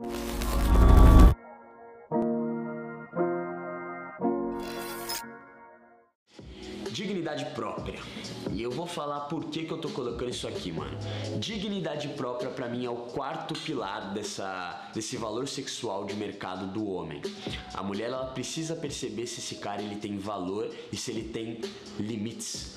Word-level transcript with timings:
you 0.00 0.29
Dignidade 6.92 7.44
própria. 7.54 8.00
E 8.52 8.60
eu 8.62 8.70
vou 8.70 8.86
falar 8.86 9.20
por 9.20 9.44
que, 9.44 9.64
que 9.64 9.70
eu 9.70 9.78
tô 9.78 9.88
colocando 9.90 10.30
isso 10.30 10.48
aqui, 10.48 10.72
mano. 10.72 10.96
Dignidade 11.38 12.08
própria 12.08 12.50
para 12.50 12.68
mim 12.68 12.84
é 12.84 12.90
o 12.90 12.96
quarto 12.96 13.54
pilar 13.54 14.12
dessa, 14.12 14.90
desse 14.92 15.16
valor 15.16 15.46
sexual 15.46 16.04
de 16.04 16.14
mercado 16.14 16.66
do 16.66 16.88
homem. 16.90 17.22
A 17.74 17.82
mulher 17.82 18.06
ela 18.06 18.26
precisa 18.26 18.74
perceber 18.74 19.26
se 19.26 19.40
esse 19.40 19.56
cara 19.56 19.80
ele 19.80 19.96
tem 19.96 20.18
valor 20.18 20.68
e 20.92 20.96
se 20.96 21.12
ele 21.12 21.28
tem 21.28 21.60
limites. 21.98 22.76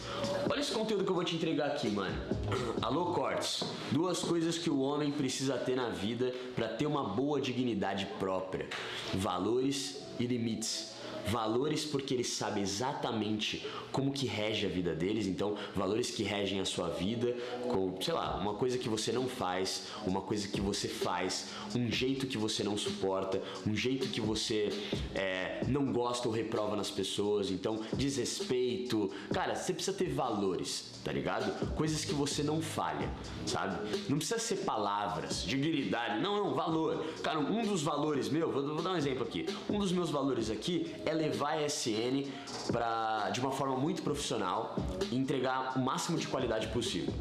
Olha 0.50 0.60
esse 0.60 0.72
conteúdo 0.72 1.04
que 1.04 1.10
eu 1.10 1.16
vou 1.16 1.24
te 1.24 1.36
entregar 1.36 1.68
aqui, 1.68 1.90
mano. 1.90 2.16
Alô, 2.82 3.14
Cortes. 3.14 3.64
Duas 3.92 4.20
coisas 4.20 4.58
que 4.58 4.70
o 4.70 4.80
homem 4.80 5.12
precisa 5.12 5.58
ter 5.58 5.76
na 5.76 5.90
vida 5.90 6.34
para 6.56 6.68
ter 6.68 6.86
uma 6.86 7.04
boa 7.04 7.42
dignidade 7.42 8.06
própria: 8.20 8.70
valores 9.16 10.04
e 10.20 10.28
limites 10.28 10.94
valores 11.28 11.86
porque 11.86 12.14
ele 12.14 12.24
sabe 12.24 12.62
exatamente 12.62 13.66
como 13.92 14.12
que 14.12 14.26
rege 14.26 14.66
a 14.66 14.70
vida 14.70 14.94
deles, 14.96 15.28
então 15.28 15.56
valores 15.76 16.10
que 16.12 16.24
regem 16.24 16.60
a 16.60 16.66
sua 16.66 16.90
vida, 16.90 17.36
com, 17.64 17.96
sei 18.02 18.14
lá, 18.14 18.36
uma 18.38 18.56
coisa 18.56 18.78
que 18.78 18.90
você 18.90 19.12
não 19.12 19.28
faz, 19.28 19.88
uma 20.06 20.22
coisa 20.22 20.48
que 20.48 20.60
você 20.60 20.88
faz, 20.88 21.50
um 21.76 21.92
jeito 21.92 22.26
que 22.26 22.38
você 22.38 22.64
não 22.64 22.78
suporta, 22.78 23.42
um 23.66 23.76
jeito 23.76 24.08
que 24.10 24.20
você 24.20 24.70
é, 25.14 25.62
não 25.68 25.92
gosta 25.92 26.28
ou 26.28 26.34
reprova 26.34 26.76
nas 26.76 26.90
pessoas, 26.90 27.52
então 27.52 27.82
desrespeito, 27.94 29.12
cara, 29.32 29.56
você 29.56 29.74
precisa 29.74 29.96
ter 29.96 30.10
valores, 30.10 31.00
tá 31.04 31.12
ligado? 31.12 31.74
Coisas 31.76 32.04
que 32.04 32.14
você 32.14 32.42
não 32.42 32.62
falha, 32.62 33.10
sabe? 33.46 33.78
Não 34.10 34.18
precisa 34.18 34.40
ser 34.40 34.58
palavras, 34.58 35.44
dignidade, 35.44 36.22
não, 36.22 36.44
não, 36.44 36.54
valor. 36.56 37.06
Cara, 37.22 37.40
um 37.40 37.64
dos 37.64 37.84
valores 37.84 38.30
meu, 38.30 38.52
vou, 38.52 38.64
vou 38.64 38.82
dar 38.82 38.94
um 38.94 38.98
exemplo 38.98 39.24
aqui, 39.24 39.46
um 39.70 39.78
dos 39.78 39.92
meus 39.92 40.10
valores 40.10 40.50
aqui 40.50 40.92
é 41.06 41.13
levar 41.14 41.58
a 41.58 41.66
SN 41.66 42.30
pra, 42.72 43.30
de 43.32 43.40
uma 43.40 43.52
forma 43.52 43.76
muito 43.76 44.02
profissional 44.02 44.76
e 45.12 45.16
entregar 45.16 45.78
o 45.78 45.80
máximo 45.80 46.18
de 46.18 46.28
qualidade 46.28 46.68
possível. 46.68 47.14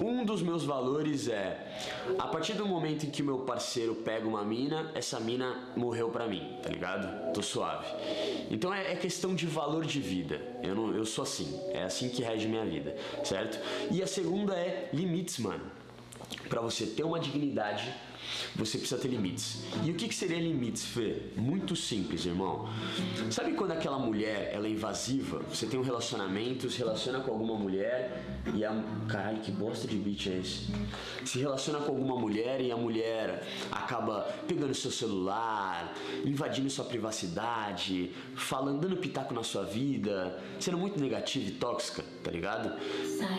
Um 0.00 0.24
dos 0.24 0.42
meus 0.42 0.64
valores 0.64 1.28
é, 1.28 1.58
a 2.18 2.26
partir 2.26 2.54
do 2.54 2.66
momento 2.66 3.06
em 3.06 3.10
que 3.10 3.22
o 3.22 3.24
meu 3.24 3.38
parceiro 3.40 3.94
pega 3.94 4.26
uma 4.26 4.44
mina, 4.44 4.90
essa 4.94 5.20
mina 5.20 5.72
morreu 5.76 6.08
pra 6.10 6.26
mim, 6.26 6.58
tá 6.62 6.70
ligado? 6.70 7.32
Tô 7.32 7.42
suave. 7.42 7.86
Então 8.50 8.72
é, 8.72 8.92
é 8.92 8.96
questão 8.96 9.34
de 9.34 9.46
valor 9.46 9.84
de 9.84 10.00
vida. 10.00 10.40
Eu, 10.62 10.74
não, 10.74 10.94
eu 10.94 11.04
sou 11.04 11.22
assim, 11.22 11.60
é 11.70 11.82
assim 11.82 12.08
que 12.08 12.22
rege 12.22 12.48
minha 12.48 12.64
vida, 12.64 12.96
certo? 13.22 13.58
E 13.90 14.02
a 14.02 14.06
segunda 14.06 14.54
é 14.54 14.88
limites, 14.92 15.38
mano. 15.38 15.83
Pra 16.48 16.60
você 16.60 16.86
ter 16.86 17.04
uma 17.04 17.18
dignidade 17.18 17.92
você 18.54 18.78
precisa 18.78 19.00
ter 19.00 19.08
limites. 19.08 19.62
E 19.84 19.90
o 19.90 19.94
que, 19.94 20.08
que 20.08 20.14
seria 20.14 20.38
limites, 20.38 20.84
Fê? 20.84 21.22
Muito 21.36 21.74
simples, 21.74 22.24
irmão. 22.24 22.68
Sabe 23.30 23.52
quando 23.52 23.72
aquela 23.72 23.98
mulher 23.98 24.50
ela 24.52 24.66
é 24.66 24.70
invasiva? 24.70 25.40
Você 25.50 25.66
tem 25.66 25.78
um 25.78 25.82
relacionamento, 25.82 26.70
se 26.70 26.78
relaciona 26.78 27.20
com 27.20 27.32
alguma 27.32 27.54
mulher 27.54 28.22
e 28.54 28.64
a. 28.64 28.84
Caralho, 29.08 29.40
que 29.40 29.50
bosta 29.50 29.86
de 29.86 29.96
beat 29.96 30.26
é 30.28 30.38
esse? 30.38 30.66
Se 31.24 31.38
relaciona 31.38 31.80
com 31.80 31.92
alguma 31.92 32.16
mulher 32.16 32.60
e 32.60 32.70
a 32.70 32.76
mulher 32.76 33.46
acaba 33.70 34.22
pegando 34.46 34.74
seu 34.74 34.90
celular, 34.90 35.94
invadindo 36.24 36.70
sua 36.70 36.84
privacidade, 36.84 38.10
falando, 38.34 38.80
dando 38.80 38.96
pitaco 38.96 39.34
na 39.34 39.42
sua 39.42 39.64
vida, 39.64 40.40
sendo 40.58 40.78
muito 40.78 40.98
negativa 41.00 41.48
e 41.48 41.52
tóxica, 41.52 42.04
tá 42.22 42.30
ligado? 42.30 42.72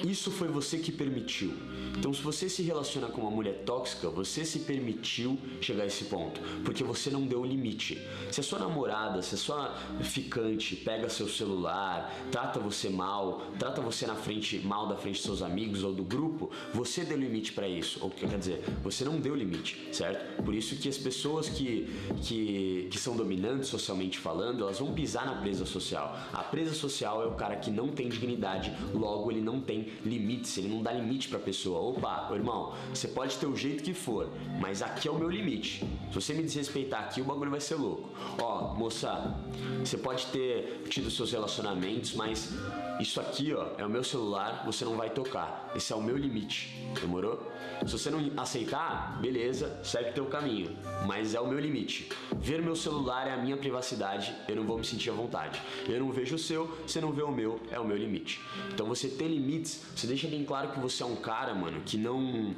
Isso 0.06 0.30
foi 0.32 0.48
você 0.48 0.78
que 0.78 0.92
permitiu. 0.92 1.54
Então, 1.98 2.14
se 2.14 2.22
você 2.22 2.50
se 2.50 2.62
relaciona 2.62 2.75
com 3.14 3.22
uma 3.22 3.32
mulher 3.32 3.64
tóxica, 3.66 4.10
você 4.10 4.44
se 4.44 4.60
permitiu 4.60 5.38
chegar 5.62 5.84
a 5.84 5.86
esse 5.86 6.06
ponto, 6.06 6.42
porque 6.64 6.84
você 6.84 7.10
não 7.10 7.26
deu 7.26 7.42
o 7.42 7.46
limite. 7.46 8.02
Se 8.32 8.40
a 8.42 8.44
sua 8.44 8.60
namorada, 8.60 9.22
se 9.22 9.36
a 9.36 9.38
sua 9.38 9.76
ficante 10.02 10.76
pega 10.76 11.10
seu 11.10 11.28
celular, 11.28 12.14
trata 12.32 12.60
você 12.60 12.90
mal, 12.90 13.42
trata 13.58 13.82
você 13.82 14.06
na 14.06 14.16
frente 14.16 14.60
mal 14.60 14.88
da 14.88 14.96
frente 14.96 15.16
dos 15.16 15.24
seus 15.24 15.42
amigos 15.42 15.84
ou 15.84 15.94
do 15.94 16.04
grupo, 16.04 16.50
você 16.74 17.04
deu 17.04 17.18
limite 17.18 17.54
para 17.54 17.68
isso. 17.68 18.00
Ou 18.02 18.10
quer 18.10 18.38
dizer, 18.38 18.64
você 18.84 19.06
não 19.06 19.20
deu 19.20 19.36
limite, 19.36 19.88
certo? 19.92 20.44
Por 20.44 20.54
isso 20.54 20.76
que 20.76 20.90
as 20.90 20.98
pessoas 20.98 21.50
que, 21.50 21.88
que, 22.22 22.88
que 22.92 22.98
são 22.98 23.16
dominantes 23.16 23.70
socialmente 23.70 24.20
falando, 24.20 24.64
elas 24.64 24.80
vão 24.80 24.94
pisar 24.94 25.26
na 25.26 25.36
presa 25.36 25.66
social. 25.66 26.18
A 26.34 26.44
presa 26.44 26.74
social 26.74 27.24
é 27.24 27.26
o 27.26 27.36
cara 27.36 27.56
que 27.56 27.72
não 27.72 27.90
tem 27.90 28.10
dignidade, 28.10 28.74
logo 28.94 29.32
ele 29.32 29.42
não 29.42 29.62
tem 29.62 29.94
limites, 30.06 30.58
ele 30.58 30.68
não 30.68 30.82
dá 30.82 30.92
limite 30.92 31.28
pra 31.28 31.40
pessoa 31.40 31.80
opa, 31.80 32.30
irmão, 32.34 32.55
você 32.94 33.08
pode 33.08 33.38
ter 33.38 33.46
o 33.46 33.56
jeito 33.56 33.84
que 33.84 33.94
for, 33.94 34.30
mas 34.60 34.82
aqui 34.82 35.08
é 35.08 35.12
o 35.12 35.16
meu 35.16 35.30
limite. 35.30 35.86
Se 36.10 36.16
você 36.16 36.34
me 36.34 36.44
desrespeitar 36.44 37.02
aqui, 37.06 37.22
o 37.22 37.26
bagulho 37.26 37.52
vai 37.52 37.60
ser 37.60 37.76
louco. 37.76 38.10
Ó, 38.40 38.74
moça, 38.76 39.36
você 39.84 39.98
pode 39.98 40.26
ter 40.28 40.84
tido 40.90 41.10
seus 41.10 41.32
relacionamentos, 41.32 42.14
mas 42.14 42.54
isso 43.00 43.20
aqui, 43.20 43.54
ó, 43.54 43.68
é 43.78 43.86
o 43.86 43.90
meu 43.90 44.04
celular, 44.04 44.64
você 44.66 44.86
não 44.86 44.96
vai 44.96 45.10
tocar. 45.10 45.72
Esse 45.76 45.92
é 45.92 45.96
o 45.96 46.02
meu 46.02 46.18
limite. 46.18 46.74
Demorou? 47.02 47.52
Se 47.86 47.92
você 47.92 48.10
não 48.10 48.32
aceitar, 48.38 49.20
beleza, 49.20 49.80
segue 49.84 50.14
teu 50.14 50.26
caminho. 50.26 50.78
Mas 51.06 51.36
é 51.36 51.42
o 51.42 51.48
meu 51.48 51.60
limite. 51.60 52.10
Ver 52.38 52.62
meu 52.62 52.76
celular 52.76 53.28
é 53.28 53.34
a 53.34 53.38
minha 53.38 53.58
privacidade, 53.58 54.34
eu 54.48 54.56
não 54.56 54.64
vou 54.64 54.78
me 54.78 54.86
sentir 54.86 55.10
à 55.10 55.14
vontade. 55.14 55.62
Eu 55.88 56.00
não 56.00 56.12
vejo 56.12 56.36
o 56.36 56.40
seu, 56.40 56.68
você 56.88 57.02
não 57.02 57.12
vê 57.12 57.22
o 57.22 57.32
meu, 57.32 57.60
é 57.70 57.80
o 57.80 57.86
meu 57.86 57.98
limite. 57.98 58.42
Então 58.74 58.88
você 58.88 59.10
ter 59.10 59.28
limites, 59.28 59.84
você 59.96 60.08
deixa 60.08 60.28
bem 60.28 60.44
claro 60.46 60.72
que 60.72 60.80
você 60.80 61.04
é 61.04 61.06
um 61.06 61.16
cara, 61.18 61.54
mano, 61.54 61.82
que 61.86 61.98
não 61.98 62.56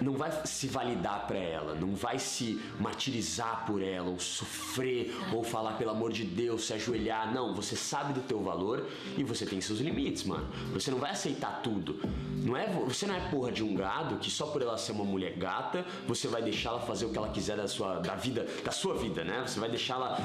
não 0.00 0.14
vai 0.14 0.30
se 0.44 0.68
validar 0.68 1.26
para 1.26 1.38
ela, 1.38 1.74
não 1.74 1.94
vai 1.94 2.18
se 2.18 2.60
martirizar 2.78 3.66
por 3.66 3.82
ela, 3.82 4.08
ou 4.08 4.18
sofrer, 4.18 5.14
ou 5.32 5.42
falar 5.42 5.72
pelo 5.72 5.90
amor 5.90 6.12
de 6.12 6.24
Deus, 6.24 6.64
se 6.64 6.72
ajoelhar. 6.74 7.32
Não, 7.34 7.54
você 7.54 7.74
sabe 7.74 8.12
do 8.12 8.20
teu 8.20 8.42
valor 8.42 8.86
e 9.16 9.24
você 9.24 9.44
tem 9.44 9.60
seus 9.64 9.80
limites, 9.80 10.24
mano. 10.24 10.46
Você 10.72 10.90
não 10.90 10.98
vai 10.98 11.10
aceitar 11.10 11.60
tudo. 11.62 12.00
Não 12.44 12.56
é, 12.56 12.66
você 12.66 13.06
não 13.06 13.14
é 13.14 13.20
porra 13.30 13.50
de 13.50 13.62
um 13.64 13.74
gado 13.74 14.16
que 14.16 14.30
só 14.30 14.46
por 14.46 14.60
ela 14.60 14.76
ser 14.76 14.92
uma 14.92 15.04
mulher 15.04 15.36
gata, 15.36 15.84
você 16.06 16.28
vai 16.28 16.42
deixá-la 16.42 16.80
fazer 16.80 17.06
o 17.06 17.10
que 17.10 17.18
ela 17.18 17.30
quiser 17.30 17.56
da 17.56 17.66
sua 17.66 18.00
da 18.00 18.14
vida, 18.14 18.46
da 18.64 18.70
sua 18.70 18.94
vida, 18.94 19.24
né? 19.24 19.42
Você 19.46 19.58
vai 19.58 19.68
deixá-la 19.68 20.20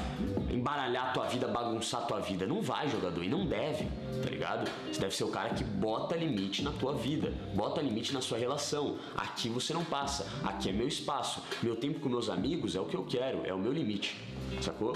embaralhar 0.50 1.08
a 1.08 1.12
tua 1.12 1.26
vida, 1.26 1.48
bagunçar 1.48 2.02
a 2.02 2.04
tua 2.04 2.20
vida. 2.20 2.46
Não 2.46 2.60
vai, 2.60 2.88
jogador, 2.88 3.24
e 3.24 3.28
não 3.28 3.46
deve, 3.46 3.84
tá 4.22 4.28
ligado? 4.28 4.70
Você 4.92 5.00
deve 5.00 5.14
ser 5.14 5.24
o 5.24 5.28
cara 5.28 5.50
que 5.54 5.64
bota 5.64 6.14
limite 6.14 6.62
na 6.62 6.72
tua 6.72 6.94
vida, 6.94 7.32
bota 7.54 7.80
limite 7.80 8.12
na 8.12 8.20
sua 8.20 8.38
relação. 8.38 8.96
Aqui 9.16 9.48
você 9.48 9.72
não 9.72 9.84
passa, 9.84 10.26
aqui 10.44 10.68
é 10.68 10.72
meu 10.72 10.86
espaço. 10.86 11.42
Meu 11.62 11.76
tempo 11.76 12.00
com 12.00 12.08
meus 12.08 12.28
amigos 12.28 12.76
é 12.76 12.80
o 12.80 12.84
que 12.84 12.96
eu 12.96 13.04
quero, 13.04 13.46
é 13.46 13.54
o 13.54 13.58
meu 13.58 13.72
limite. 13.72 14.16
Sacou? 14.60 14.94